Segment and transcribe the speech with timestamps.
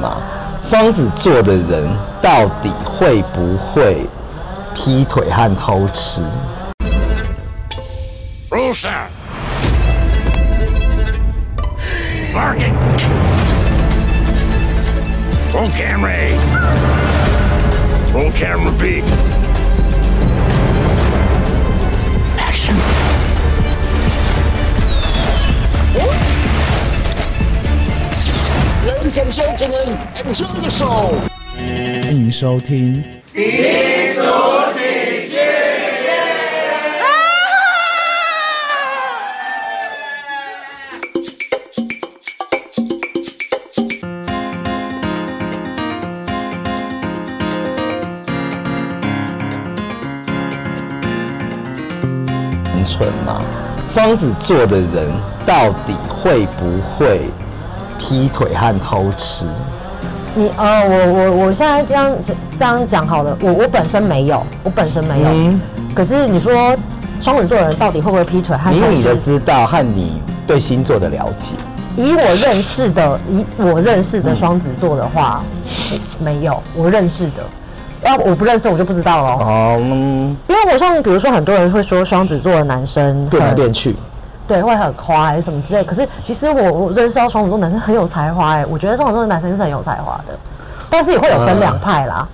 [0.00, 0.16] 嘛，
[0.62, 1.88] 双子座的人
[2.22, 4.06] 到底会不会
[4.72, 6.20] 劈腿和偷吃
[8.48, 9.08] ？Rusa!
[12.32, 12.74] Barking!
[15.52, 16.38] Roll camera A.
[18.14, 19.02] Roll camera B.
[28.88, 31.12] Ladies and gentlemen, enjoy the show.
[31.54, 33.04] 欢迎收听。
[52.64, 53.42] 单纯嘛，
[53.92, 55.12] 双子座的人
[55.46, 57.20] 到底会不会
[58.08, 59.44] 劈腿和偷吃？
[60.34, 62.10] 你呃，我我我现在这样
[62.58, 65.28] 这样讲好了，我我本身没有，我本身没有。
[65.28, 65.60] 嗯
[65.94, 66.74] 可是你说
[67.20, 69.14] 双子座的人到底会不会劈腿和偷以你的？
[69.16, 71.52] 知道和你对星座的了解，
[71.96, 75.42] 以我认识的，以我认识的双子座的话，
[76.18, 77.44] 没有，我认识的。
[78.04, 79.30] 要我不认识，我就不知道了。
[79.44, 83.96] 哦，嗯因为我像比如说，很多人会说双子座的男生变来很变去，
[84.48, 85.84] 对，会很夸还是什么之类。
[85.84, 90.36] 可是其实我我认识到双子座男生很有才华哎，我觉得双子座的男生是很有才华的，
[90.88, 92.26] 但是也会有分两派啦，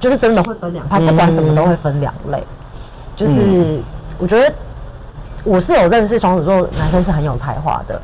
[0.00, 2.42] 就是真的会分两派，不管什么都会分两类。
[3.16, 3.80] 就是、
[4.18, 4.52] 我觉得
[5.44, 8.02] 我是有认识双子座男生是很有才华的。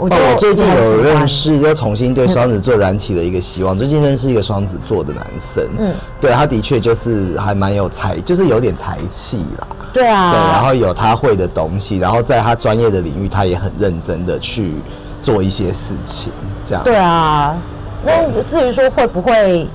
[0.00, 3.76] 我哦就，我最近有认识，又重新对双子座燃起了一个希望。
[3.76, 9.66] 最近认识一个双子座的男生，嗯嗯，对，他的确就是还蛮有才，就是有点才气啦。
[9.92, 14.76] 对啊，对，然后有他会的东西，然后在他专业的领域，他也很认真的去
[15.20, 16.32] 做一些事情，
[16.64, 16.82] 这样。
[16.82, 17.54] 对啊，
[18.02, 18.12] 那
[18.44, 19.68] 至于说会不会，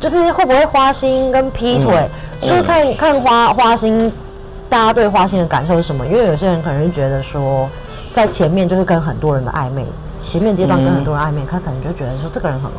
[0.00, 2.08] 就是会不会花心跟劈腿，
[2.40, 4.10] 嗯就是看看花花心，
[4.70, 6.06] 大家对花心的感受是什么？
[6.06, 7.68] 因为有些人可能是觉得说，
[8.14, 9.84] 在前面就是跟很多人的暧昧，
[10.28, 12.70] 前面阶段跟很多人暧昧，他可能就觉得说这个人很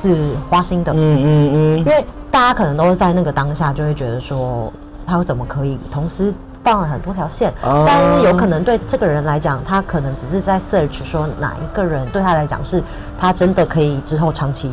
[0.00, 0.16] 是
[0.48, 1.78] 花心的，嗯嗯嗯。
[1.78, 4.72] 因为大家可能都是在那个当下就会觉得说，
[5.06, 6.32] 他怎么可以同时
[6.62, 7.52] 放了很多条线？
[7.62, 12.82] 哦但是有可能对这个人来讲，他可能只是在 search 说哪一个人对他来讲是
[13.18, 14.70] 他真的可以之后长期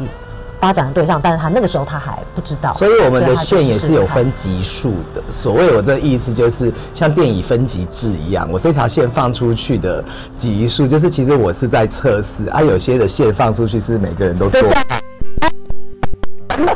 [0.65, 2.73] 发展的对象，但是他那个时候他还不知道。
[2.73, 5.21] 所以我们的线也是有分级数的。
[5.29, 10.03] 所谓我这意思就是像电影分级制一样，我这条线放出去的
[10.35, 14.59] 级数，就是其实我是在测试啊，有些的线放出去是每个人都做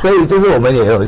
[0.00, 1.04] 所以就是我们也有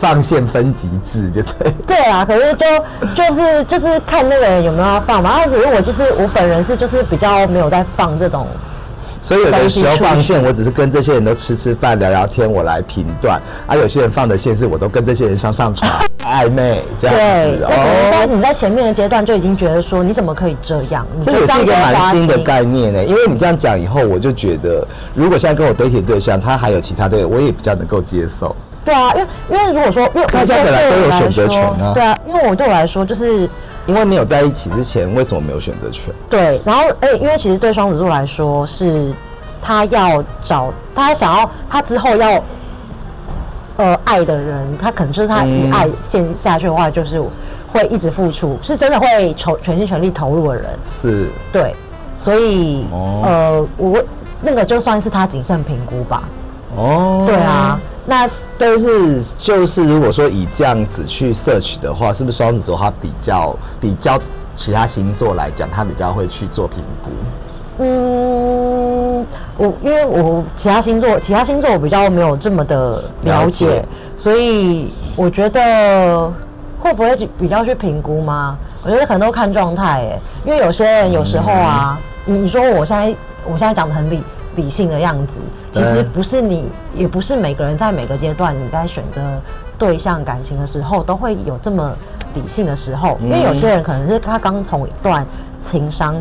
[0.00, 1.74] 放线分级制，就对。
[1.86, 2.66] 对啊，可是就
[3.14, 5.28] 就是就是看那个人有没有要放嘛。
[5.28, 8.46] 啊，可是我就是我本人是就是比较没有在放这种
[9.22, 13.38] 所以有的时候放线，我只是跟这些人都吃吃饭、聊聊天，我来评断；
[13.68, 15.88] 而、有些人放的线是我都跟这些人上上床
[16.26, 17.64] 暧昧这样，子。
[17.64, 21.06] 哦，你在前面的阶段就已经觉得说你怎么可以这样？
[21.20, 23.04] 这也是一个蛮新的概念呢。
[23.04, 24.84] 因为你这样讲以后，我就觉得，
[25.14, 28.54] 如果现在跟我 dating 对象，他还有其他对，我也比较能够接受。
[28.84, 33.48] 对啊，因为因为如果说，因为大家本来都有选择权啊对啊，因为我对我来说就是
[33.86, 36.14] 因为没有在一起之前，为什么没有选择权？
[36.30, 39.12] 对，然后哎、因为其实对双子座来说是
[39.60, 42.42] 他要找他想要他之后要
[43.76, 47.20] 呃爱的人，他可能就是他一爱陷下去的话，就是
[47.72, 50.64] 会一直付出，是真的会投全心全力投入的人。
[50.84, 51.74] 是对，
[52.18, 54.02] 所以、哦呃，我
[54.40, 56.22] 那个就算是他谨慎评估吧。
[56.76, 64.18] 哦，对啊，那但是就是如果说以这样子去 search 的话，是不是双子座他比较比较
[64.56, 67.10] 其他星座来讲，他比较会去做评估？
[67.78, 69.26] 嗯，
[69.56, 73.84] 我因为我其他星座，其他星座我比较没有这么的了了解，
[74.18, 76.30] 所以我觉得
[76.80, 78.56] 会不会比较去评估吗？
[78.84, 83.14] 我觉得可能都看状态诶，因为有些人有时候啊，你你说我现在
[83.44, 84.22] 我现在讲的很理
[84.56, 85.32] 理性的样子，
[85.72, 89.20] 其实对不是你，也不是每个人在每个阶段你在选择
[89.78, 91.92] 对象感情的时候都会有这么
[92.34, 95.26] 理性的时候，因为有些人可能是他刚从一段
[95.58, 96.16] 情伤。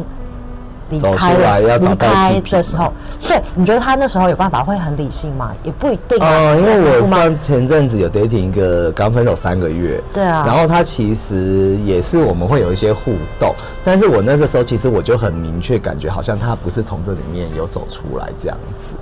[0.90, 2.92] 离走开出来要了，找到离开的时候，
[3.22, 5.56] 对，你觉得他那时候有办法会很理性吗？
[5.64, 6.28] 也不一定啊。
[6.30, 13.56] 哦，因为我有吗上前阵子有 dating 一个刚分手三个月，对啊然后他其实也是我们会有一些互动，
[13.86, 18.96] 但是我那个时候其实我就很明确感觉好像他不是从这里面有走出来这样子。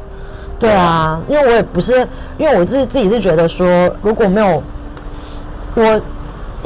[0.60, 2.06] 对啊，因为我也不是，
[2.38, 3.66] 因为我自己自己是觉得说，
[4.02, 4.62] 如果没有
[5.76, 6.02] 我，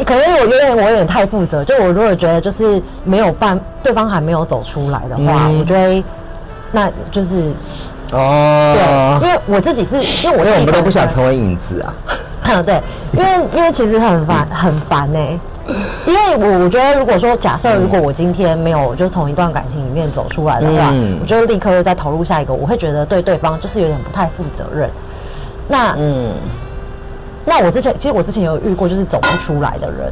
[0.04, 6.04] 可能我有点我有点太负责，就我如果觉得就是没有办，对方还没有走出来的话，嗯我觉得
[6.72, 7.54] 那就是
[8.12, 11.16] 哦对，，因为我自己是，因为我因为我们都不想成。
[11.16, 11.94] 成为影子啊。
[12.66, 12.81] 对，
[13.13, 15.19] 因为因为其实很烦很烦呢、
[16.06, 24.89] 因为我我觉得如果说假设如果我今天没有就从一段感情里面走出来的话，嗯我就立刻又再投入下一个，我会觉得对对方就是有点不太负责任。
[25.69, 26.33] 那嗯，
[27.45, 30.12] 那我之前其实我之前有遇过就是走不出来的人，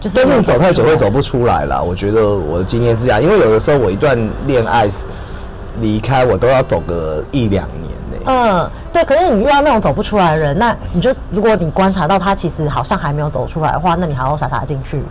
[0.00, 1.80] 就是但是你走太久会走不出来啦。
[1.80, 4.88] 我觉得我的经验是这样，因为有的时候我一段恋爱
[5.80, 7.93] 离开，我都要走个一两年呢、
[8.26, 9.04] 嗯，对。
[9.04, 15.02] 可是你遇到那种走不出来的人，那你就如果你观察到他其实好像还没有走出来的话，那你还要傻傻进去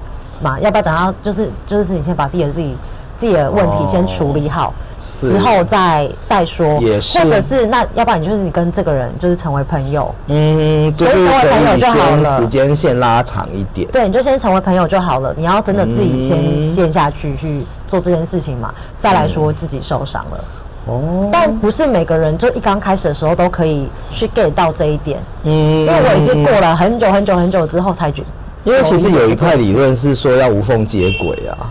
[0.42, 0.60] 嘛？
[0.60, 2.76] 要不要等他就是就是你先把自己的自己
[3.20, 13.88] 自己的问题先处理好，是之后再再说，也是或者是那要不然你就是你跟这个人就是成为朋友，嗯，就成为朋友就好了先时间线拉长一点。
[13.92, 15.34] 对，你就先成为朋友就好了。
[15.38, 20.44] 你要真的自己先嗯陷下去去做这件事情嘛，再来说自己受伤了。
[20.86, 28.22] 哦，但不是每个人就一刚开始的时候都可以去 get 到这一点，嗯，因为我也是过了很久很久很久之后才觉，
[28.66, 31.70] 因为其实有一派理论是说要无缝接轨啊。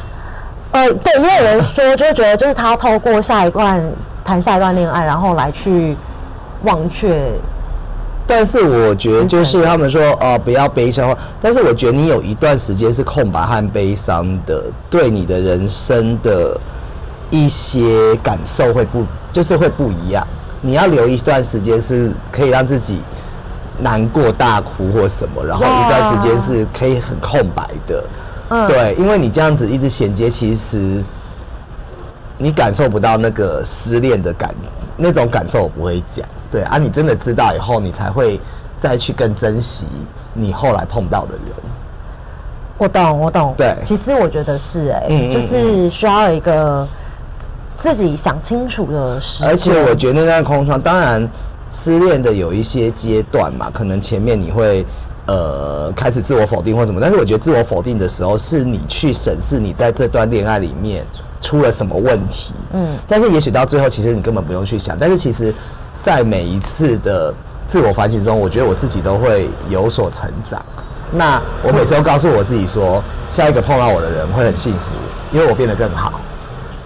[0.73, 3.83] 呃，对，因为有人说就是觉得就是他要透过下一段
[4.25, 5.95] 谈下一段恋爱，然后来去
[6.63, 7.31] 忘却，
[8.27, 16.59] 但是我觉得就是他们说呃不要悲伤，但是我觉得你有一段时间是空白和悲伤的，对你的人生的
[17.33, 20.25] 一些感受会不就是会不一样。
[20.61, 23.01] 你要留一段时间是可以让自己
[23.81, 28.05] 难过大哭或什么，然后一段时间是可以很空白的。
[28.51, 31.03] 嗯对，因为你这样子一直衔接，其实
[32.37, 34.55] 你感受不到那个失恋的感，
[34.97, 36.25] 那种感受我不会讲。
[36.51, 38.39] 对啊，你真的知道以后，你才会
[38.79, 39.87] 再去更珍惜
[40.35, 41.43] 你后来碰到的人。
[42.77, 46.87] 我懂我懂，对其实我觉得是哎、嗯嗯就是需要一个
[47.79, 51.29] 自己想清楚的时间，而且我觉得那段空窗，当然
[51.71, 54.85] 失恋的有一些阶段嘛，可能前面你会
[55.27, 61.05] 呃开始自我否定或什么，但是我觉得自我否定的时候，是你去审视你在这段恋爱里面
[61.41, 62.55] 出了什么问题。
[62.73, 64.97] 嗯但是也许到最后，其实你根本不用去想。
[64.99, 65.53] 但是其实，
[66.03, 67.35] 在每一次的
[67.67, 70.65] 自我反省中，我觉得我自己都会有所成长。
[71.11, 74.93] 那我每次都告诉我自己说，下一个碰到我的人会很幸福，
[75.31, 76.21] 因为我变得更好。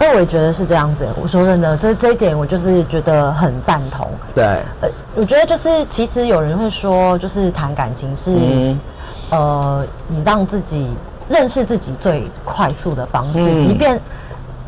[0.00, 1.06] 因为我也觉得是这样子。
[1.20, 4.08] 我说真的，这这一点我就是觉得很赞同。
[4.34, 4.44] 对，
[4.80, 8.78] 呃，我觉得就是其实有人会说，就是谈感情是、嗯
[9.30, 10.88] 呃，你让自己
[11.28, 14.00] 认识自己最快速的方式，嗯即便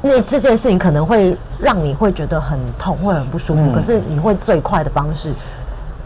[0.01, 5.33] 那这件事情可能会让你会觉得很痛，会很不舒服，嗯可是你会最快的方式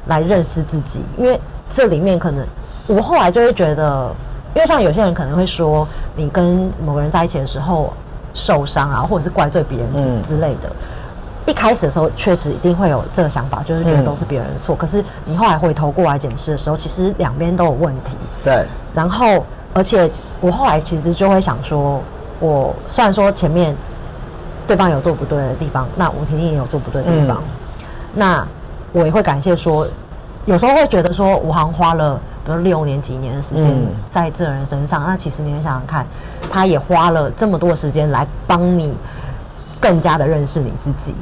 [0.06, 1.40] 来认识自己，因为
[1.74, 2.44] 这里面可能
[2.86, 4.10] 我后来就会觉得，
[4.54, 5.86] 因为像有些人可能会说，
[6.16, 7.92] 你跟某个人在一起的时候
[8.42, 10.70] 受伤啊，或者是怪罪别人之嗯之类的。
[11.46, 14.74] 一开始的时候，确实一定会有这个想法，就是觉得嗯都是别人的错。
[14.76, 18.16] 可是你后来回头过来检视的时候，其实两边都有问题。
[18.44, 19.44] 对，然后，
[19.74, 20.10] 而且
[20.40, 22.00] 我后来其实就会想说，
[22.38, 23.74] 我虽然说前面
[24.66, 27.44] 对方有做不对的地方，那吴婷婷也有做不对的地方，嗯
[28.14, 28.46] 那
[28.92, 29.86] 我也会感谢说，
[30.44, 36.06] 有时候会觉得说，我好像花了比如六年、几年的时间嗯在这人身上，那其实你也想想看，
[36.50, 38.92] 他也花了这么多时间来帮你
[39.80, 41.14] 更加的认识你自己。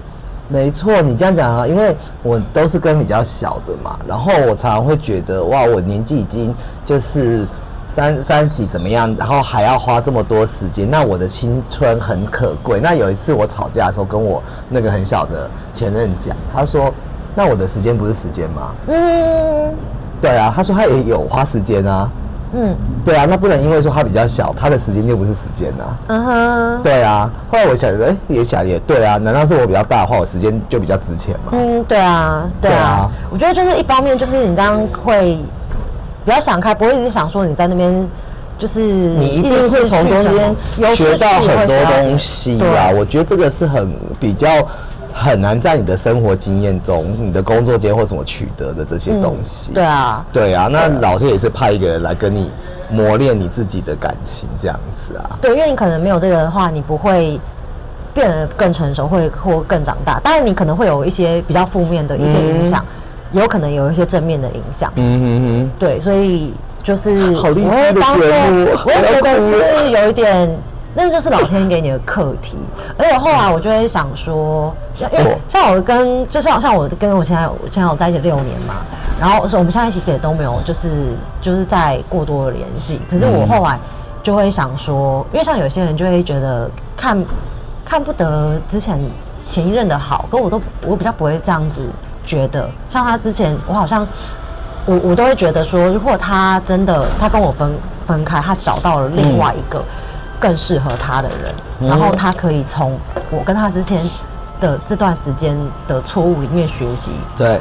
[0.49, 1.94] 没错，你这样讲啊，因为
[2.25, 6.52] 我都是跟比较小的嘛，然后我常常会觉得，哇，我年纪已经
[6.85, 7.47] 就是
[7.87, 12.80] 三三几怎么样，然后还要花这么多时间，那我的青春很可贵。
[12.80, 16.92] 那有一次我吵架的时候，跟我那个很小的前任讲，他说，
[17.37, 18.73] 那我的时间不是时间吗？
[18.88, 19.73] 嗯
[20.20, 22.08] 对啊，他说他也有花时间啊，
[22.54, 25.96] 嗯对啊，那不能因为说他比较小，他的时间就不是时间啊。
[26.08, 26.82] 嗯哼。
[26.82, 31.52] 对啊，后来我想，哎、也想也对啊，难道是我比较大的话，我时间就比较值钱吗？
[31.52, 35.38] 嗯，对啊，对啊，我觉得就是一方面就是你刚刚会
[36.24, 38.06] 比较想开，不会一直想说你在那边
[38.58, 42.90] 就是你一定直会从中间学到很多东西啊。
[42.94, 44.48] 我觉得这个是很比较
[45.12, 49.73] 很难在你的生活经验中、你的工作间或什么取得的这些东西。
[49.73, 52.50] 对啊，对啊，那老天也是派一个人来跟你
[52.90, 55.38] 磨练你自己的感情，这样子啊。
[55.40, 57.38] 对，因为你可能没有这个的话，你不会
[58.12, 60.19] 变得更成熟，会或更长大。
[60.21, 62.85] 当然，你可能会有一些比较负面的一些影响，
[63.33, 64.93] 也有可能有一些正面的影响。
[64.97, 65.71] 嗯嗯嗯。
[65.79, 66.52] 对，所以
[66.83, 70.50] 就是好励志我会当的节目做我也觉得是有一点，
[70.94, 72.56] 那就是老天给你的课题。
[72.99, 78.76] 而且后来我就会想说，因为哦像我跟就是像我跟我现在我现在我在一起六年嘛，
[79.20, 83.00] 然后所以我们现在其实也都没有就是就是在过多的联系。
[83.11, 83.78] 可是我后来
[84.23, 87.25] 就会想说，因为像有些人就会觉得看
[87.85, 88.99] 看不得之前
[89.49, 91.82] 前一任的好，可我都我比较不会这样子
[92.26, 92.68] 觉得。
[92.88, 94.06] 像他之前，我好像
[94.87, 97.73] 我我都会觉得说，如果他真的他跟我分
[98.06, 99.82] 分开，他找到了另外一个
[100.40, 101.88] 更适合他的人，嗯。
[101.88, 102.99] 然后他可以从
[103.30, 104.04] 我跟他之前
[104.61, 105.56] 的这段时间
[105.87, 107.61] 的错误里面学习，对，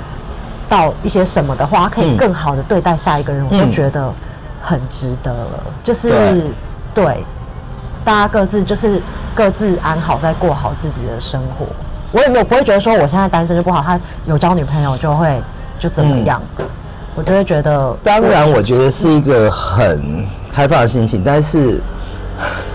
[0.68, 3.60] 到一些什么的话，他可以嗯更好的对待下一个人，我嗯。
[3.60, 4.12] 就觉得
[4.64, 5.64] 很值得了。
[5.84, 6.44] 就是对。
[6.92, 7.24] 对，
[8.04, 9.00] 大家各自就是
[9.36, 11.68] 各自安好，在过好自己的生活。
[12.12, 15.40] 我也没有不会觉得说我现在单身就不好，他有交女朋友就会
[15.78, 16.42] 就怎么样，
[17.14, 21.80] 我就会觉得嗯当然，我觉得是一个很开放的心情，但是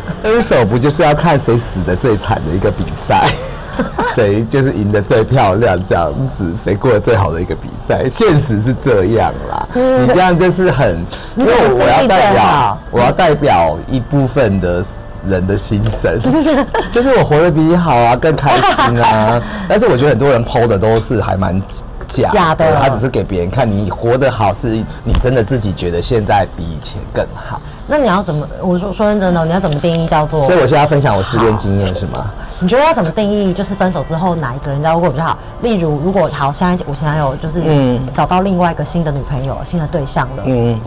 [0.22, 3.26] 分手不就是要看谁死的最惨的一个比赛，
[4.14, 9.68] 谁就是赢得最漂亮这样子，谁过得最好的一个比赛，现实是这样啦。
[9.74, 11.04] 你这样就是很，
[11.36, 14.84] 因为我我要代表，我要代表一部分的。
[15.26, 16.20] 人的心声，
[16.92, 19.40] 就是我活得比你好啊，更开心啊。
[19.66, 21.58] 但是我觉得很多人剖的都是还蛮
[22.06, 24.68] 假假的他只是给别人看你活得好，是
[25.02, 27.60] 你真的自己觉得现在比以前更好。
[27.86, 28.46] 那你要怎么？
[28.62, 30.40] 我说说认真的，你要怎么定义叫做？
[30.42, 32.30] 所以我现在要分享我失恋经验是吗？
[32.58, 33.52] 你觉得要怎么定义？
[33.52, 35.38] 就是分手之后哪一个人交过比较好？
[35.60, 40.80] 例如，如果好，现在我现在有就是嗯找到另外一个新的女朋友、新的对象了，嗯，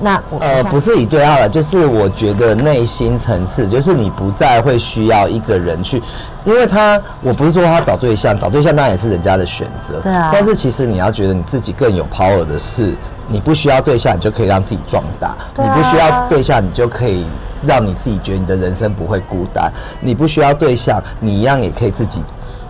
[0.00, 6.02] 那我呃，不是以对号了，就是我觉得内心层次，就是你不再会需要一个人去，
[6.44, 12.94] 因为他，我不是说他找对象，找对象当然也是人家的选择，对啊但是其实你要觉得你自己更有 power 的是，
[13.28, 17.24] 你不需要对象，你就可以让自己壮大，啊你不需要对象，你就可以
[17.62, 22.20] 让你自己觉得你的人生不会孤单，你不需要对象，你一样也可以自己。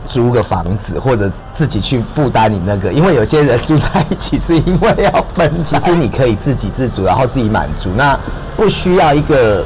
[0.07, 8.19] 租个房子，或者自己去负担你那个，因为有些人住在一起是因为要分，其实你可以自给自足，然后自己满足，那
[8.57, 9.65] 不需要一个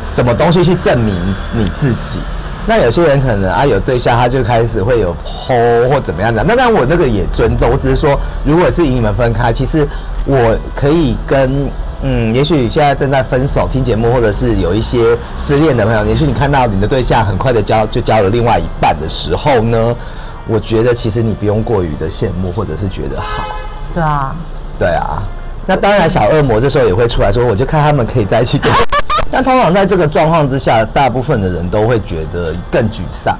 [0.00, 1.14] 什么东西去证明
[1.56, 2.18] 你自己。
[2.66, 5.54] 那有些人可能啊有对象，他就开始会有吼
[5.90, 6.42] 或怎么样的。
[6.42, 9.86] 那当然我那个也尊重，我只是说，如果是以你们分开，其实
[10.24, 11.68] 我可以跟
[12.06, 19.96] 嗯，也许现在正在分手听节目，或者是有一些失恋的朋友，也许你看到你的对象很快的交就交了另外一半的时候呢，
[20.46, 23.44] 我觉得其实你不用过于的羡慕，或者是觉得好。
[23.94, 24.36] 对啊，
[24.78, 25.22] 对啊，
[25.64, 28.60] 那当然小恶魔这时候也会出来说，我就看他们可以在一起。
[29.32, 33.34] 但通常在这个状况之下，大部分的人都会觉得更沮丧。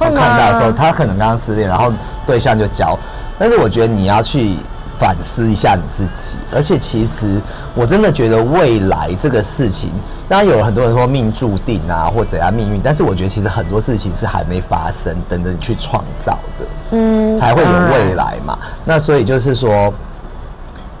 [0.00, 1.92] 我看到的时候，他可能刚刚失恋，然后
[2.26, 2.98] 对象就交，
[3.38, 4.56] 但是我觉得你要去
[5.00, 6.36] 反思一下你自己。
[6.52, 7.40] 而且其实
[7.74, 9.90] 我真的觉得未来这个事情，
[10.28, 16.66] 当然有很多人说命注定啊，或怎样命运，但是我觉得其实很多事情是还没发生，等着你去创造的。
[16.90, 18.58] 嗯，才会有未来嘛。
[18.84, 19.92] 那所以就是说，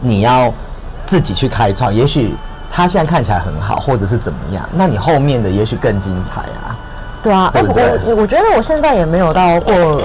[0.00, 0.50] 你要
[1.04, 1.92] 自己去开创。
[1.94, 2.34] 也许
[2.70, 6.74] 他现在看起来很好，或者是怎么样，那你后面的也许更精彩啊。
[7.22, 10.02] 对啊，哎、对不对我我觉得我现在也没有到过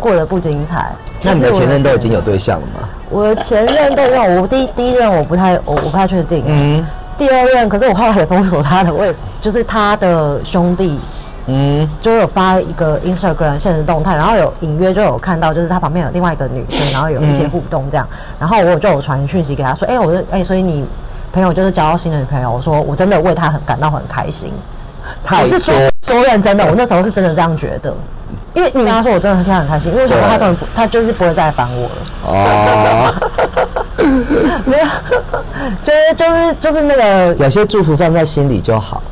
[0.00, 0.92] 过得不精彩。
[1.22, 2.88] 那你的前任都已经有对象了吗？
[3.10, 6.84] 我的前任对象，我第一第一任我不太我我不太确定，嗯
[7.18, 10.98] 第二任可是我后来也封锁他了，我也就是他的兄弟
[11.46, 18.08] 嗯，就有发一个 Instagram 现实动态，然后有隐约就有看到，就是他旁边有另外一个女生，然后有一些互动这样，
[18.40, 20.84] 然后我就有传讯息给他说，哎、我就哎、所以你
[21.32, 24.52] 朋友就是交到新的女朋友，我说我真的为他很感到很开心，
[25.24, 25.91] 太我是说多。
[26.12, 27.94] 说认真的，我那时候是真的这样觉得，
[28.54, 31.96] 因为你跟他说我真的很听他很开心，因为我想说他终于不他就是不会再来烦我了。
[32.26, 33.14] 哦，
[34.64, 34.86] 没有，
[35.84, 39.02] 就是就是就是那个有些祝福放在心里就好。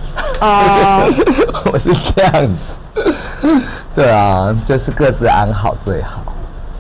[0.41, 1.03] 啊，
[1.73, 3.15] 我是这样子。
[3.95, 6.23] 对啊，就是各自安好最好。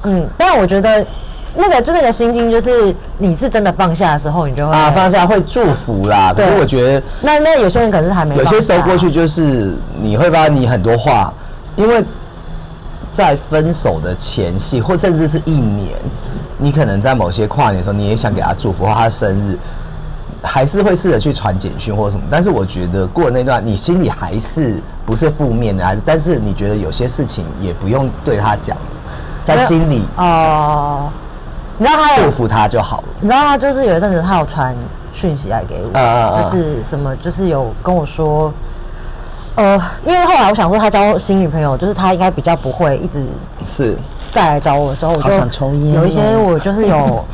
[0.02, 1.06] 嗯，但我觉得
[1.54, 6.32] 那个就那个心境，就是你是真的放下的时候，你就会啊，放下会祝福啦。
[6.34, 11.32] 可是对我觉得那那有些人可能是还没有些时候过去就是你会把你很多话，
[11.76, 12.04] 因为
[13.10, 15.90] 在分手的前夕，或甚至是一年，
[16.56, 19.58] 你可能在某些跨年的时候，你也想给他祝福，或他生日，
[20.42, 22.22] 还是会试着去传简讯或者什么。
[22.30, 28.76] 但是我觉得过了那段，你心里还是不是负面的，还是但是你觉得有些事情也不用对他讲，
[29.44, 31.10] 在心里哦。
[31.12, 31.29] 你
[31.84, 33.04] 知道他有祝，福他就好了。
[33.20, 34.74] 你知道他就是有一阵子他有传
[35.12, 38.52] 讯息来给我，就是什么，就是有跟我说，
[39.56, 43.24] 呃，因为后来我想说他交新女朋友，就是他应该比较不会一直
[43.64, 43.98] 是，
[44.32, 47.24] 再来找我的时候，我就想抽烟有一些哦 我就是有，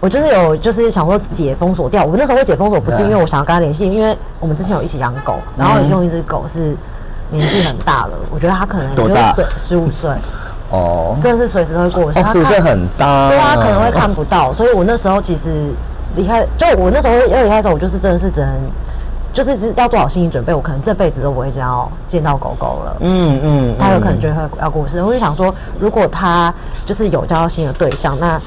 [0.00, 2.04] 我就是有就是想说解封锁掉。
[2.04, 6.76] 我那时候会解封锁，不是因为我想要跟他联系，因为我们之前有一起养狗，然后其中一只狗是
[7.30, 10.10] 年纪很大了，我觉得他可能就是多大岁十五岁，
[10.70, 12.08] 哦，真的是随时都会过世。
[12.08, 15.72] 哦，它看十五岁很大，对啊，可能会看不到，所以我那时候其实
[16.16, 18.48] 离开，就我那时候要离开的时候，我就是真的是只能
[19.32, 22.96] 就是是要做好心理准备，我可能这辈子都不会这样见到狗狗了。
[23.00, 25.02] 嗯嗯，他有可能就会要过世。
[25.02, 26.52] 我就想说，如果他
[26.84, 28.40] 就是有交到新的对象，那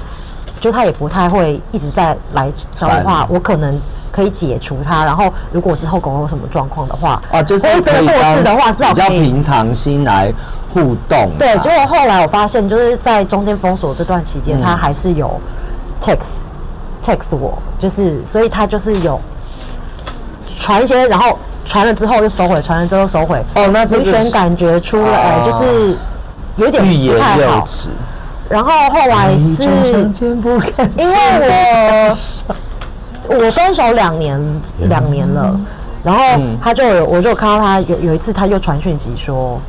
[0.59, 3.79] 就他也不太会一直在来找的话，我可能
[4.13, 5.03] 可以解除他。
[5.03, 8.05] 然后如果之后狗狗有什么状况的话，啊，就是或者真
[8.43, 10.31] 的话，至少比较平常心来
[10.73, 11.35] 互动啊。
[11.39, 15.29] 对，结果后来我发现，就是在中间封锁这段期间，嗯他还是有
[16.01, 16.19] text
[17.03, 19.19] text 我，就是所以他就是有
[20.57, 23.37] 传一些，然后传了之后就收回，传了之后收回。
[23.55, 25.97] 哦那这个是明显感觉出来哦就是
[26.57, 27.55] 有点不欲言太好。
[27.57, 27.89] 又止，
[28.49, 31.17] 然后后来是因为
[32.09, 32.15] 我
[33.27, 34.39] 我分手两年
[34.89, 35.59] 两年了，
[36.03, 39.59] 然后嗯他就有我就看到他有有一次他又传讯息说，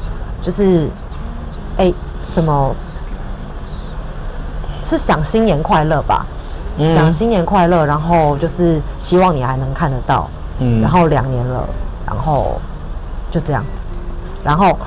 [0.42, 0.88] 就是
[1.76, 1.92] 哎、
[2.34, 2.74] 什么
[4.84, 6.26] 是想新年快乐吧，
[6.78, 6.94] 嗯。
[6.94, 10.80] 讲新年快乐，然后就是希望你还能看得到，嗯。
[10.80, 11.64] 然后两年了，
[12.06, 12.60] 然后
[13.30, 13.92] 就这样子，
[14.44, 14.78] 然后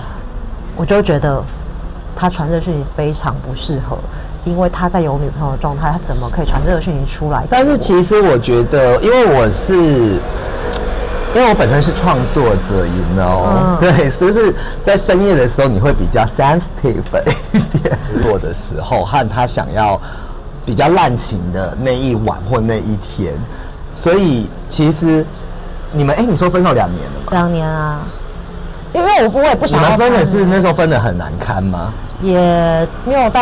[0.76, 1.42] 我就觉得
[2.16, 3.98] 他传这讯息非常不适合，
[4.48, 7.46] 因为他在有女朋友的状态，他怎么可以传这个讯息出来？
[7.50, 9.76] 但是其实我觉得，因为我是，
[11.36, 17.04] 因为我本身是创作者，you know，、嗯对，就是在深夜的时候，你会比较 sensitive
[17.52, 18.00] 一点。
[18.24, 20.00] 弱的时候和他想要
[20.66, 23.34] 比较滥情的那一晚或那一天，
[23.94, 25.26] 所以其实
[25.92, 27.32] 你们，哎、你说分手两年了吗？
[27.32, 28.00] 两年啊，
[28.98, 31.94] 因为我不我也不你想要们分的是那时候分的很难堪吗？
[32.20, 32.34] 也
[33.06, 33.40] 没有到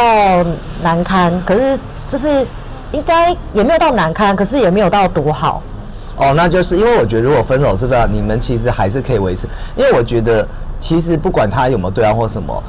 [0.84, 2.46] 难堪，可是就是
[2.92, 5.64] 应该也没有到难堪，可是也没有到多好。
[6.18, 9.48] 哦，那就是因为我觉得，如果分手是这样，你们其实还是可以维持。
[9.78, 10.46] 因为我觉得，
[10.80, 12.64] 其实不管他有没有对啊或什么，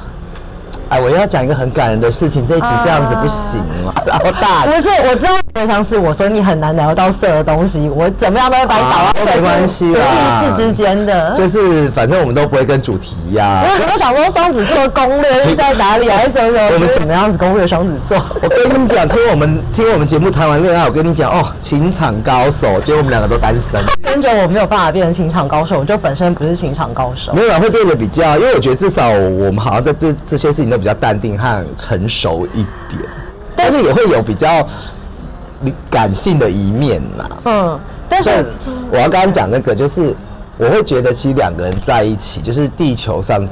[0.87, 3.93] 哎，我要讲一个很感人的事情，这一集这样子不行了。
[4.07, 10.01] 然后大不是，我知道非常是我说你很难聊到色的东西，我怎么样都会把你导到没关系啦
[10.39, 11.31] 是意识之间的。
[11.31, 13.63] 就是反正我们都不会跟主题一样。
[13.63, 16.59] 因为很多想说双子座的攻略是在哪里，还是什么？
[16.73, 18.23] 我们怎么样子攻略双子座？
[18.39, 23.83] 我跟你们讲，听我们听我们节目谈完恋爱，我跟你讲哦，情场高手，结果我们两个都单身。
[24.03, 27.33] 跟着我没有办法变成情场高手，我就本身不是情场高手。
[27.33, 33.01] 没有人会变得比较，因为我觉得至少我们好像在对这些事情都比较淡定和成熟一点，
[33.55, 34.67] 但是也会有比较
[35.89, 37.29] 感性的一面啦。
[37.45, 38.45] 嗯，但但是
[38.91, 40.15] 我要刚刚讲那个，就是
[40.57, 43.47] 我会觉得，其实两个人在一起，就是地球上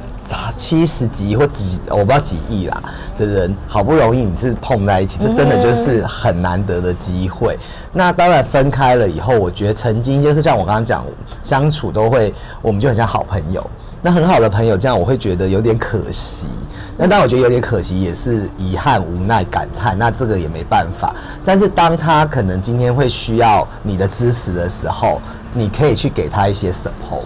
[0.57, 2.81] 七十几亿或几我不知道几亿啦
[3.15, 7.55] 的人，好不容易你是碰在一起，这真的就是很难得的机会。
[7.93, 11.05] 那当然分开了以后，我觉得曾经就是像我刚刚讲，
[11.43, 13.69] 相处都会，我们就很像好朋友。
[14.05, 16.47] 那很好的朋友，这样我会觉得有点可惜。
[16.95, 19.97] 那但我觉得有点可惜，也是遗憾、无奈、感叹。
[19.97, 21.15] 那这个也没办法。
[21.43, 25.19] 但是当他可能今天会需要你的支持的时候，
[25.55, 27.23] 你可以去给他一些 support。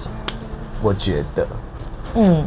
[0.81, 1.47] 我觉得，
[2.15, 2.45] 嗯，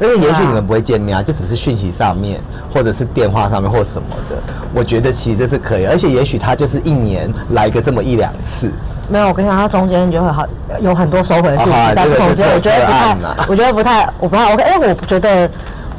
[0.00, 2.40] 因为也许你们不会见面啊，就只是讯息上面，
[2.72, 4.42] 或者是电话上面或什么的。
[4.72, 8.72] 我觉得其实这是可以，而且也许他就是一年来个这么一两次。
[9.08, 10.46] 没有，我跟你讲，它中间就会好
[10.80, 11.64] 有很多收回是
[11.94, 13.16] 在中间，我觉得不太
[13.48, 15.48] 我觉得不太，我不太 OK，因为我不觉得，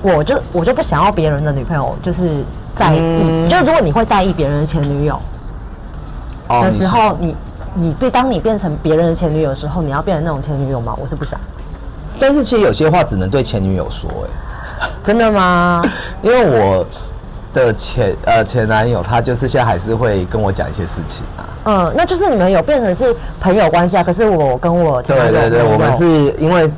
[0.01, 2.43] 我就我就不想要别人的女朋友就是
[2.77, 5.19] 在意，嗯就如果你会在意别人的前女友
[6.49, 7.35] 的时候，你
[7.73, 10.93] 你对当你变成别人的前女友的时候，你要变成那种前女友吗？
[11.01, 11.39] 我是不想。
[12.19, 14.29] 但是其实有些话只能对前女友说、哎。
[15.03, 15.81] 真的吗？
[16.21, 16.85] 因为我
[17.57, 21.49] 的前呃前男友，他就是现在还是会跟我讲一些事情啊。
[21.65, 24.03] 嗯，那就是你们有变成是朋友关系啊。
[24.03, 26.05] 可是我跟我前男友对对对，我们是
[26.37, 26.69] 因为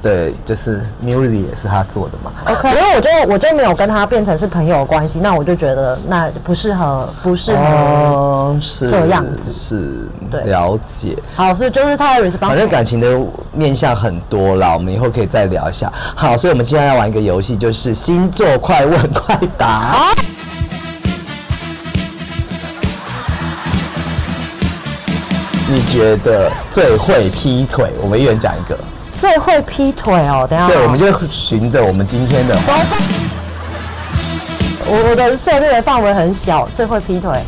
[0.00, 2.30] 对，就是 m u l y 也是他做的嘛。
[2.46, 7.58] OK，因为我就我就没有跟他变成是朋友关系，那我就觉得那不适合，不适合。
[7.60, 11.16] 哦，是这样子是对了解。
[11.34, 12.38] 好，所以就是他的 response。
[12.38, 13.20] 反正感情的
[13.52, 15.92] 面向很多啦，我们以后可以再聊一下。
[16.14, 19.96] 好，所以我们现在要玩一个游戏，就是星座快问快答。
[25.70, 27.92] 你觉得最会劈腿？
[28.00, 28.78] 我们一人讲一个。
[29.20, 30.68] 最会劈腿哦，等下哦。
[30.68, 32.56] 对，我们就循着我们今天的
[34.86, 37.40] 我我的涉猎的范围很小，最会劈腿。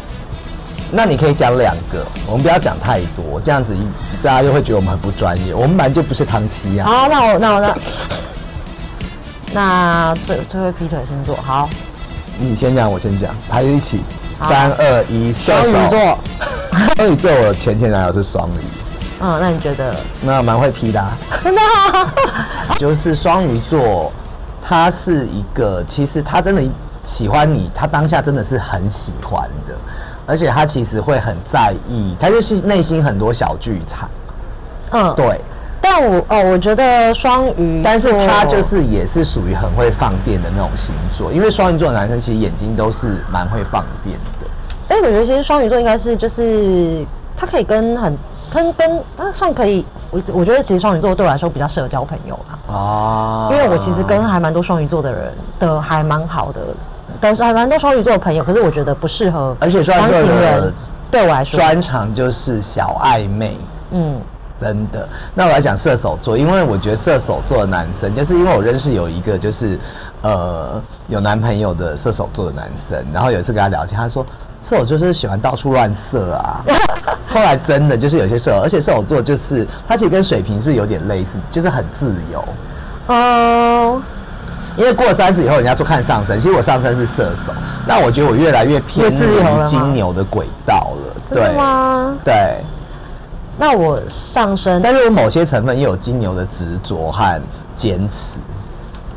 [0.90, 3.74] 那你可以讲两个，我们不要讲太多，这样子
[4.22, 5.54] 大家就会觉得我们很不专业。
[5.54, 6.86] 我们本来就不是唐七啊。
[6.86, 7.76] 好，那我那我那
[9.52, 11.70] 那最最会劈腿星座，好，
[12.38, 14.00] 你先讲，我先讲，排一起。
[14.48, 16.18] 三二一，双鱼座。
[16.96, 18.58] 双鱼座，我前天男友是双鱼，
[19.20, 21.12] 嗯，那你觉得那蛮会劈的、啊。
[21.44, 22.12] 真的啊？
[22.78, 24.10] 就是双鱼座，
[24.66, 26.62] 他是一个，其实他真的
[27.02, 29.74] 喜欢你，他当下真的是很喜欢的，
[30.26, 34.08] 而且他其实会很在意，他就是内心很多小剧场。
[34.92, 35.40] 嗯，对，
[35.80, 44.46] 但我哦，我觉得双鱼，但是他就是也是属于很会放电的那种星座，因为双鱼座的男生其实眼睛都是蛮会放电的。
[44.88, 47.04] 哎、我觉得其实双鱼座应该是就是
[47.36, 48.16] 他可以跟很
[48.52, 53.48] 跟跟他算可以，我我觉得其实双鱼座对我来说比较适合交朋友啦，哦。
[53.52, 56.60] 因为我其实跟还蛮多双鱼座的人的还蛮好的，
[57.20, 60.74] 但是还蛮多双鱼座的朋友，可是我觉得不适合，而且双鱼座的人
[61.10, 63.56] 对我来说，专长就是小暧昧。
[63.92, 64.20] 嗯，
[64.60, 69.78] 真的，那我来讲射手座，因为我觉得射手座的男生，就是因为我认识有一个就是
[70.22, 74.24] 呃有男朋友的射手座的男生，然后有一次跟他聊天，他说
[74.62, 76.60] 射手座就是喜欢到处乱射啊。
[77.28, 82.44] 后来真的就是有些射手，而且射手座就是他其实跟水瓶是不是有点类似，就是很自由。
[83.06, 84.02] 哦、
[84.76, 87.52] 因为过了三十以后，人家说看上升，其实我上升是射手，
[87.86, 91.16] 那我觉得我越来越偏离金牛的轨道了。
[91.32, 92.14] 真的吗？
[92.24, 92.56] 对，
[93.56, 97.40] 那我上升，但是我某些成分又有金牛的执着和
[97.76, 98.40] 坚持。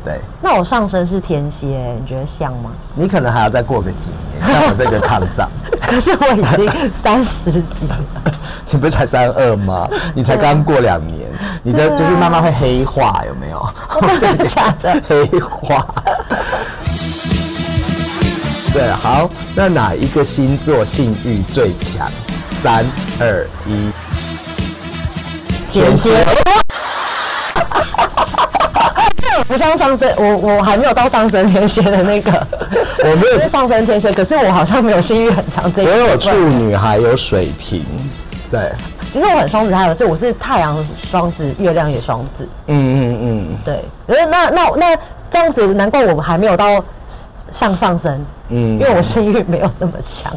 [0.04, 1.66] 对那我上身是天蝎，
[1.98, 2.70] 你觉得像吗？
[2.94, 5.48] 你可能还要再过个几年， 像我这个抗战，
[5.80, 7.98] 可是我已经三十几了。
[8.70, 9.88] 你不是才三二吗？
[10.14, 11.20] 你才刚过两年，
[11.62, 13.66] 你的就是慢慢会黑化，有没有？
[14.18, 15.02] 真的 假的？
[15.08, 15.86] 黑化。
[18.74, 22.06] 对，好，那哪一个星座性欲最强？
[22.62, 22.84] 三
[23.20, 23.90] 二一，
[25.70, 26.12] 天蝎。
[29.46, 32.46] 我不像上升，我我还没有到上升天蝎的那个，
[33.00, 37.84] 我没有是上升天蝎，可是我好像没有性欲很强这一我有处女，还有水瓶。
[38.50, 38.60] 对，
[39.12, 40.76] 其实我很双子，还有是我是太阳
[41.10, 43.84] 双子，月亮也双子，嗯嗯嗯，对。
[44.06, 44.96] 可是那那那
[45.30, 46.82] 这样子，难怪我们还没有到
[47.52, 50.32] 上上升，嗯因为我性欲没有那么强。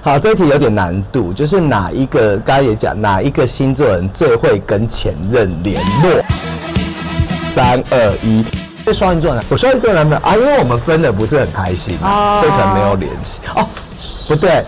[0.00, 2.38] 好，这一题有点难度，就是哪一个？
[2.38, 6.22] 刚才也讲，哪一个星座人最会跟前任联络？
[7.58, 8.44] 三二一，
[8.84, 13.40] 是双鱼座男，我双鱼座男朋友啊，因为我们分的不是很开心，哦所以可能没有联系。
[13.56, 13.66] 哦，
[14.28, 14.64] 不对，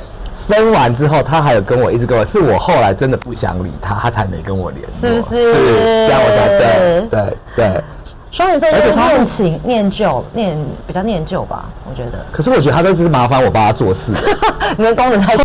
[0.48, 7.84] 分完之后，他还有跟我一直跟我，是我后来真的不想理他，他才没跟我联络，是不是这样我才对对对。
[8.32, 12.26] 双鱼座就是而且他念情念旧，念比较念旧吧，我觉得。
[12.32, 14.12] 可是我觉得他都是麻烦我帮他做事。
[14.76, 15.36] 你的功能太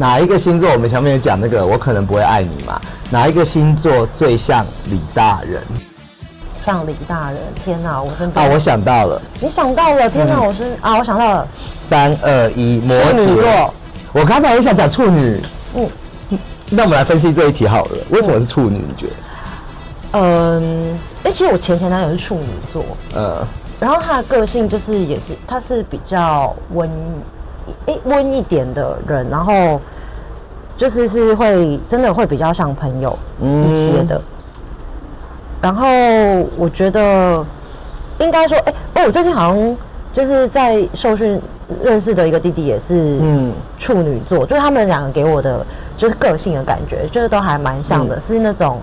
[0.00, 0.70] 哪一个星座？
[0.70, 2.80] 我们前面有讲那个，我可能不会爱你嘛。
[3.10, 5.62] 哪一个星座最像李大人？
[6.64, 8.00] 像李大人，天哪！
[8.00, 10.40] 我身啊，我想到了，你想到了，天哪！
[10.40, 11.48] 我是啊，我想到了，
[11.86, 13.74] 三二一，摩羯座。
[14.14, 15.42] 我刚才也想讲处女，
[15.74, 15.86] 嗯
[16.70, 17.98] 那我们来分析这一题好了。
[18.08, 18.78] 为什么是处女？
[18.78, 19.12] 你觉得？
[20.12, 22.82] 嗯，哎、其实我前前男友是处女座，
[23.14, 23.46] 呃，
[23.78, 26.88] 然后他的个性就是也是他是比较温，
[27.86, 29.80] 诶温一点的人，然后
[30.76, 34.20] 就是是会真的会比较像朋友一些的。
[35.60, 35.86] 然后
[36.56, 37.44] 我觉得
[38.18, 39.76] 应该说，哎、哦，我最近好像
[40.12, 41.40] 就是在受训
[41.82, 43.52] 认识的一个弟弟也是嗯。
[43.78, 45.64] 处女座，就是他们两个给我的
[45.96, 48.78] 就是个性的感觉，就是都还蛮像的，是那种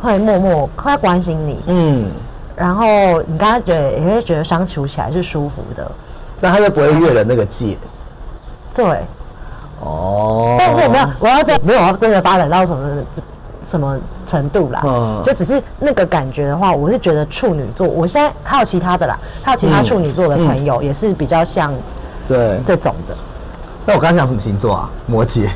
[0.00, 2.06] 会默默会关心你，嗯，
[2.54, 2.86] 然后
[3.26, 5.90] 你跟他觉得也会觉得相处起来是舒服的，
[6.40, 7.76] 那他就不会越了那个界。
[8.76, 9.00] 对。
[9.80, 12.88] 哦，但是我没有，我要在没有要真的发展到什么
[13.64, 21.74] 什么程度啦，嗯就只是那个感觉的话，我是觉得处女座，我现在还有其他的啦，还有其他嗯处女座的朋友也是比较像
[22.26, 22.58] 对。
[22.64, 23.14] 这种的，
[23.84, 24.90] 那我刚刚讲什么星座啊？
[25.06, 25.48] 摩羯。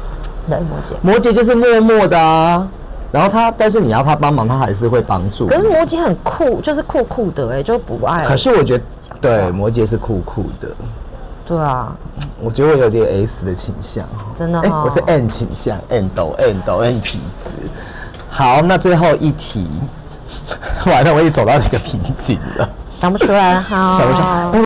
[0.48, 0.94] 对摩羯。
[1.00, 2.68] 摩羯就是默默的啊，
[3.10, 5.46] 然后他，但是你要他帮忙，他还是会帮助。
[5.46, 8.26] 可是摩羯很酷，就是酷酷的哎、就不爱。
[8.26, 8.84] 可是我觉得，
[9.20, 10.68] 对，摩羯是酷酷的。
[11.50, 11.92] 对啊，
[12.40, 17.48] 我觉得我有点 S 的倾向，哎、真的哦我是 N 倾向，N 斗 N 斗 N 皮质。
[18.28, 19.68] 好，那最后一题，
[20.86, 22.70] 完了，我也走到一个瓶颈了。
[22.96, 23.98] 想不出来了 哈。
[23.98, 24.64] 想不出来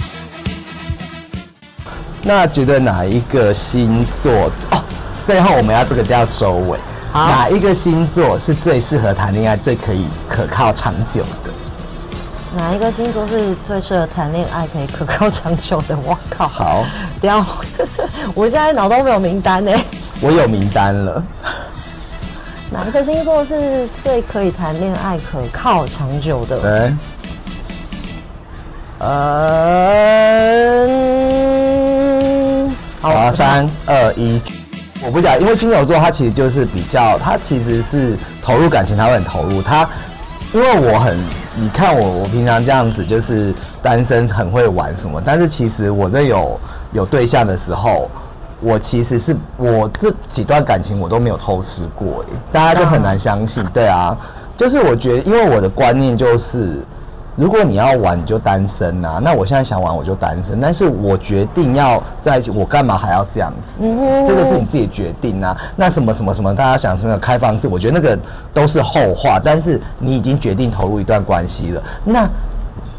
[2.22, 4.30] 那觉得哪一个星座？
[4.70, 4.84] 哦，
[5.24, 6.78] 最后我们要这个叫收尾。
[7.14, 11.50] 哪一个星座是最适合谈恋爱、最可以可靠长久的？
[12.56, 15.96] 哪一个星座是最适合谈恋爱、可以可靠长久的？
[16.04, 16.46] 我靠！
[16.46, 16.84] 好，
[17.20, 17.44] 不要，
[18.34, 19.72] 我现在脑中没有名单呢。
[20.20, 21.20] 我有名单了。
[22.70, 26.60] 哪一个星座是最可以谈恋爱、可靠长久的？
[26.60, 26.92] 对，
[29.00, 29.14] 嗯，
[33.00, 34.40] 好，三二一，
[35.04, 39.60] 我不讲，因为金牛座他其实就是比较，他其实是投入感情，他会很投入。
[39.60, 39.88] 他
[40.52, 41.18] 因为我很，
[41.56, 46.60] 你看我，我平常这样子就是单身，很会玩什么，但是其实我在有
[46.92, 48.10] 有对象的时候，
[48.60, 53.64] 我其实是我这几段感情我都没有偷吃过，哎，大家就很难相信。
[53.72, 54.16] 对啊，
[54.56, 56.82] 就是我觉得，因为我的观念就是，
[57.36, 59.20] 如果你要玩，你就单身啊。
[59.22, 60.60] 那我现在想玩，我就单身。
[60.60, 63.80] 但是我决定要在一起，我干嘛还要这样子？
[64.24, 65.56] 这个是你自己决定啊。
[65.74, 68.16] 那什么什么什么，大家想什么开放式，我觉得那个
[68.52, 69.40] 都是后话。
[69.42, 72.28] 但是你已经决定投入一段关系了，那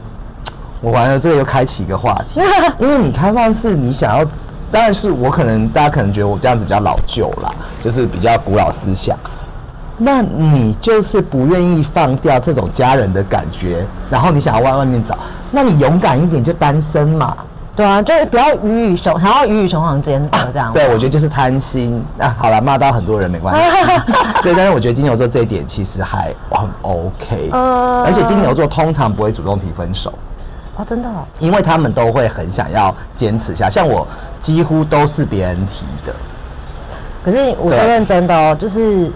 [0.81, 2.41] 我完了，这个又开启一个话题，
[2.77, 4.25] 因为你开放式，你想要，
[4.69, 7.49] 当然是我可能大家可能觉得我这样子比较老旧啦，
[7.81, 9.17] 就是比较古老思想。
[9.97, 15.17] 那你就是不愿意放掉这种家人的感觉，然后你想要外外面找，
[15.51, 17.35] 那你勇敢一点就单身嘛。
[17.75, 20.71] 对啊，就是不要鱼与熊，想要鱼与熊掌兼得这样。
[20.71, 22.01] 对，我觉得就是贪心。
[22.17, 23.61] 啊，好了，骂到很多人没关系。
[24.43, 30.13] 对，但是我觉得金牛座这一点其实还很 OK，、呃而且金牛座通常不会主动提分手。
[30.77, 34.07] 哦，真的哦，因为他们都会很想要坚持下，像我
[34.39, 36.13] 几乎都是别人提的，
[37.25, 39.11] 可是我说认真的哦，就是。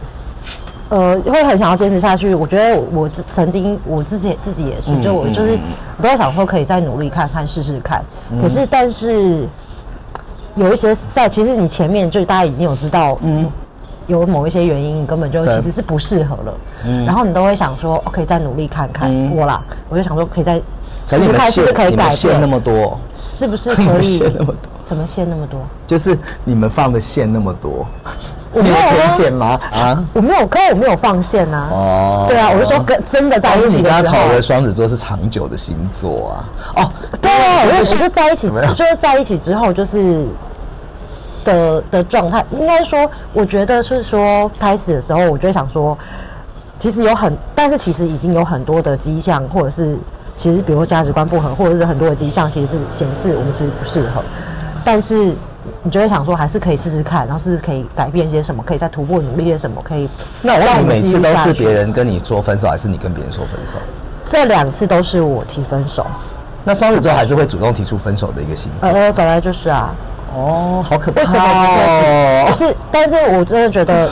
[0.90, 2.34] 呃，会很想要坚持下去。
[2.34, 5.56] 我觉得我自曾经我自己自己也是，嗯就我嗯就是
[6.02, 8.04] 都在想说可以再努力看看试试看。
[8.32, 9.48] 嗯可是但是
[10.56, 13.50] 有一些在其实你前面就大家已经有知道，嗯，
[14.08, 16.54] 有某一些原因你根本就其实是不适合了，
[16.86, 20.60] 嗯然后你都会想说哦，可以再努力看看、嗯我啦，我就想说可以再
[21.08, 24.20] 可是你们试试看是不是可以改线你们线那，么多，是不是 可以？
[24.88, 25.60] 怎么限那么多？
[25.86, 27.86] 就是你们放的线那么多，
[28.52, 29.60] 我没有啊天线吗？
[29.72, 30.04] 啊？
[30.12, 31.70] 我没有，可是我没有放线啊。
[31.72, 36.50] 哦对啊，我就说跟真的在一起的时候刚刚投，的双子座是长久的星座啊。
[36.78, 40.26] 哦，对啊，我就我就在一起，就是在一起之后就是
[41.46, 45.96] 的的状态，应该说，我觉得是说开始的时候，我就想说，
[46.80, 49.96] 其实有很，但是其实已经有很多的迹象，或者是
[50.36, 54.24] 其实比如说价值观不合，或者是很多的迹象，其实是显示我们其实不适合，
[54.84, 55.36] 但是。
[55.84, 60.10] 你就会想说，还是可以试试看，然后是不是可以改变些什么，可以再突破努力些什么，可以
[60.42, 63.78] 那我问你，每次都是别人跟你说分手，还是你跟别人说分手？
[64.26, 66.06] 这两次都是我提分手，
[66.64, 68.90] 那双子座还是会主动提出分手的一个心情。
[68.90, 69.90] 呃，本来就是啊，
[70.36, 72.52] 哦，好可怕为什么不会？
[72.52, 72.54] 哦！
[72.58, 74.12] 是，但是我真的觉得，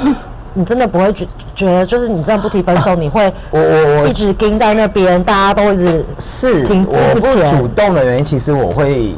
[0.53, 7.19] 你真的不会觉觉得，就是你这样不提分手，你会我我我一直盯在那边，大家都一直是停我不
[7.55, 9.13] 主动的原因，其实我会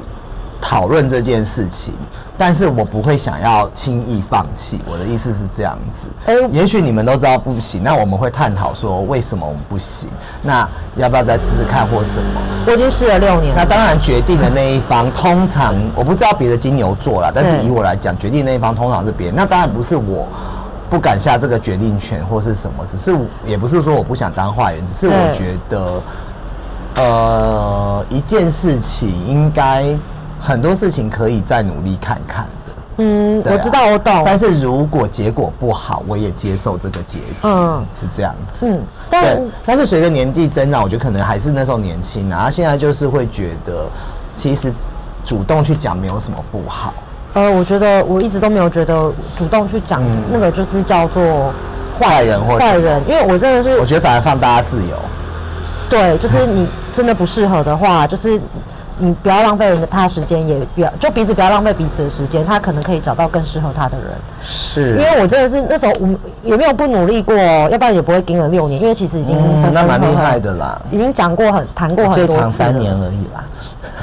[0.61, 1.93] 讨论这件事情，
[2.37, 4.79] 但是我不会想要轻易放弃。
[4.85, 6.07] 我的意思是这样子。
[6.25, 10.09] 哎也许你们都知道不行，那我们会探讨说为什么我们不行，
[10.41, 12.41] 那要不要再试试看或什么？
[12.67, 13.63] 我已经试了六年了。
[13.63, 19.35] 那当然，决定的那一方通常我不知道别的金牛座啦，但是以我来讲，决定那一方通常是别人。
[19.35, 20.27] 那当然不是我
[20.89, 26.01] 不敢下这个决定权或是什么，只是也不是说我不想当坏人，只是我觉得，
[26.95, 29.85] 呃，一件事情应该
[30.39, 32.73] 很多事情可以再努力看看的。
[33.01, 34.23] 嗯，啊我知道，我懂。
[34.25, 38.67] 但是如果结果不好，我也接受这个结局，嗯是这样子。
[38.67, 43.85] 嗯，但，但是随着年纪增长，我觉得可能还是那时候年轻啊，现在就是会觉得，
[44.35, 44.73] 其实
[45.23, 46.93] 主动去讲没有什么不好。
[47.35, 51.53] 呃，我觉得我一直都没有觉得主动去讲嗯那个就是叫做
[51.99, 54.97] 坏人或坏人，因为我真的是我觉得反而放大家自由。
[55.89, 58.41] 对，就是你真的不适合的话，就是
[58.99, 64.07] 你不要浪费他的时间，也不要就彼此不要浪费彼此的时间，他可能可以找到更适合他的人。
[64.43, 64.91] 是。
[64.91, 70.79] 因为我真的是那时候我们也没有不努力过，要不然也不会盯了六年，因为其实已经嗯那蛮厉害的啦。
[70.91, 72.39] 已经讲过很谈过很多次了。
[72.41, 73.43] 长三年而已啦。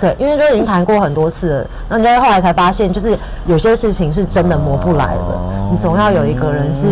[0.00, 5.70] 对，因为就已经谈过很多次了，那你就后来才发现，就是有些事情是真的磨不来的，哦。
[5.70, 6.86] 你总要有一个人是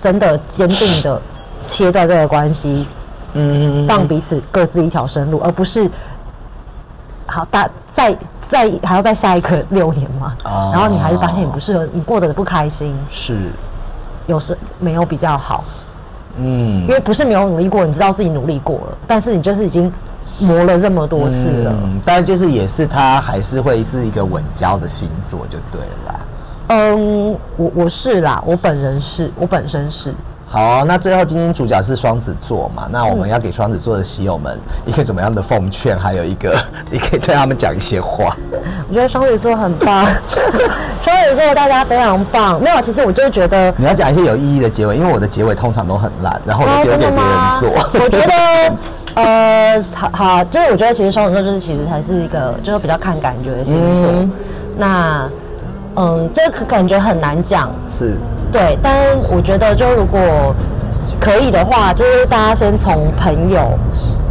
[0.00, 1.20] 真的坚定的
[1.60, 2.86] 切断这个关系，
[3.32, 5.88] 嗯，让彼此各自一条生路，而不是
[7.26, 8.16] 好大再
[8.48, 10.70] 再还要再下一个六年嘛，哦。
[10.72, 13.50] 然后你还是发现你不适合，你过得不开心，是，
[14.26, 15.64] 有时没有比较好，
[16.38, 16.82] 嗯。
[16.82, 19.92] 因为不是没有努力过，你知道自己努力过了，但是你就是已经
[20.38, 21.74] 磨了这么多次了。
[21.82, 26.20] 嗯，但就是也是他还是会是一个稳交的星座就对了啦。
[26.68, 30.14] 嗯，我我是啦，我本人是我本身是，
[30.48, 32.88] 好啊、那最后今天主角是双子座嘛？
[32.90, 35.98] 那我们要给双子座的喜友们一个怎么样的奉劝？
[35.98, 36.56] 还有一个，
[36.90, 38.36] 你可以对他们讲一些话。
[38.88, 40.06] 我觉得双子座很棒，
[41.04, 42.62] 双子座大家非常棒。
[42.62, 43.74] 没有，其实我就是觉得。
[43.76, 47.70] 你要讲一些有意义的结尾，因为我的结尾通常都很烂，然后我哦就丢给别人做。
[48.04, 48.74] 我觉得，
[49.22, 54.12] 呃，好好，就是我觉得其实双子座就是其实还是一个就是比较看感觉的星座。
[54.12, 54.30] 嗯
[54.78, 55.28] 那，
[55.96, 58.16] 嗯，这个感觉很难讲，是，
[58.52, 58.94] 对，但
[59.30, 60.20] 我觉得就如果
[61.18, 63.70] 可以的话，就是大家先从朋友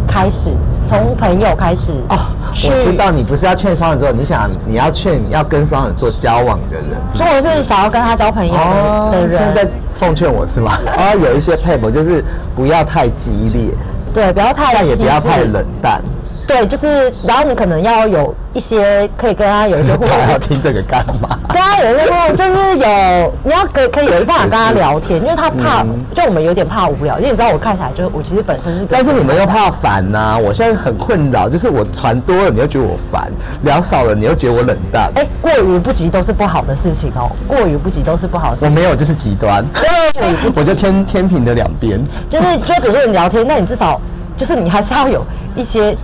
[0.07, 0.51] 开始，
[0.87, 2.17] 从朋友开始哦
[2.63, 9.37] 我知道你不是要劝双子座，你想你要劝要跟双子座交往的人，是不所以我是想要跟他交朋友的的人。
[9.37, 10.77] 现在奉劝我是吗？
[10.97, 12.23] 哦，有一些配合就是
[12.55, 13.73] 不要太激烈，
[14.13, 16.01] 对，不要太但也不要太冷淡。
[16.47, 21.37] 对，就是然后你可能要有一些可以跟他有一些互动， 还要听这个干嘛？
[21.49, 25.83] 跟他有一些互动，就是有你要可以可以有一办法跟他聊天，因为他怕，
[26.15, 33.23] 就我们有点怕无聊，因为你知道我看起来就是我其实本身是个，但是你们又怕烦呐、我现在很困扰，就是我传多了，你又觉得我烦；
[33.63, 35.11] 聊少了，你又觉得我冷淡。
[35.15, 38.69] 哎，过于不及都是不好的事情哦，过于不及都是不好的事情。
[38.69, 41.99] 我没有，就是极端，对，我就天天平的两边。
[42.29, 43.99] 就是就比如说你聊天，那你至少
[44.37, 45.95] 就是你还是要有一些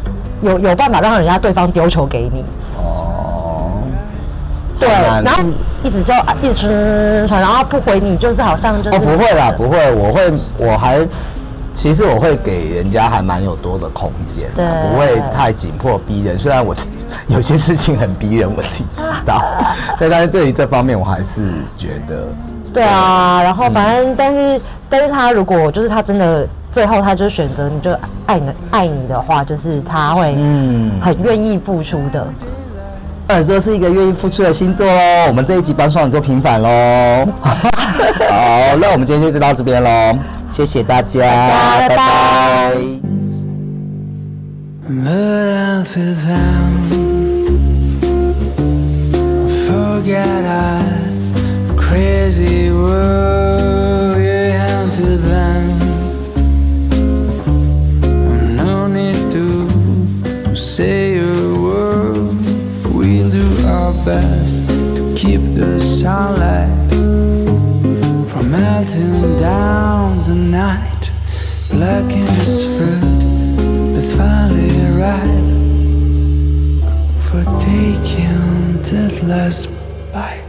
[0.41, 2.43] 有有办法让人家对方丢球给你。
[2.77, 3.71] 哦，
[4.80, 5.43] 对，然后
[5.84, 10.99] 一直就啊一直传传，然后不回你，就是好像就是哦，不会啦，不会，我会，我还，
[11.73, 16.38] 其实我会给人家还蛮有多的空间啊，对不会太紧迫逼人。
[16.38, 16.75] 虽然我
[17.27, 19.43] 有些事情很逼人，我自己知道，
[19.99, 22.27] 对，但是对于这方面，我还是觉得，
[22.73, 27.91] 对啊，然后反正但是但是他如果就是他真的最后他就选择你就
[28.25, 32.25] 爱你爱你的话，就是他会嗯，很愿意付出的。
[33.29, 35.27] 双子座是一个愿意付出的星座喽。
[35.27, 37.27] 我们这一集帮双子座平反喽。
[37.43, 40.17] 好，那我们今天就到这边喽，
[40.49, 42.73] 谢谢大家，拜拜拜拜
[49.73, 51.11] But
[51.91, 54.15] crazy world.
[54.17, 55.62] Yeah, after them,
[58.56, 62.32] no need to say a word.
[62.95, 64.56] We'll do our best
[64.95, 66.71] to keep the sunlight
[68.30, 71.04] from melting down the night.
[71.71, 73.04] Black in this fruit
[73.93, 75.49] that's finally ripe
[77.25, 79.67] for taking that last
[80.13, 80.40] bite.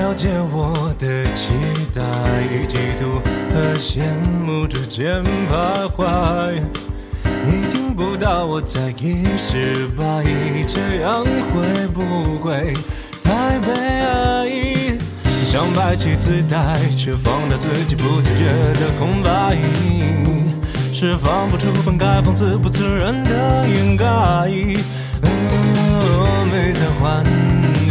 [0.00, 1.52] 了解我的期
[1.94, 2.00] 待，
[2.66, 3.20] 嫉妒
[3.52, 4.00] 和羡
[4.46, 6.58] 慕之间徘徊。
[7.44, 10.24] 你听不到我在意失败，
[10.66, 12.72] 这样会不会
[13.22, 14.96] 太悲哀？
[15.22, 18.46] 想摆起姿态，却放大自己不自觉
[18.80, 19.58] 的空白，
[20.94, 24.06] 释放不出本该放肆不自然的掩盖。
[25.22, 27.22] 哦，没在幻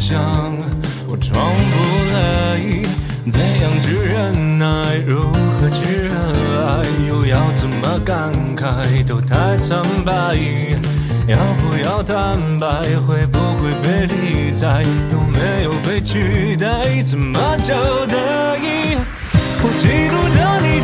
[0.02, 0.58] 想，
[1.20, 1.76] 装不
[2.14, 2.60] 来，
[3.30, 4.66] 怎样去忍耐，
[5.06, 6.14] 如何去热
[6.66, 10.38] 爱，又要怎么感慨，都太苍白。
[11.28, 12.68] 要不要坦白？
[13.06, 14.82] 会不会被理睬？
[15.12, 17.04] 有没有被取代？
[17.04, 17.76] 怎么交
[18.08, 18.16] 代？
[19.62, 20.80] 我嫉妒着你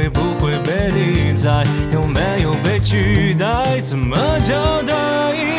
[0.00, 1.62] 会不会被理睬？
[1.92, 3.80] 有没有被取代？
[3.82, 4.16] 怎么
[4.48, 5.49] 交代？